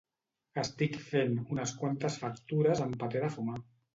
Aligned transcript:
Estic 0.61 0.95
fent 1.09 1.35
unes 1.55 1.75
quantes 1.83 2.17
factures 2.23 2.83
amb 2.87 2.99
paper 3.05 3.25
de 3.27 3.33
fumar 3.39 3.63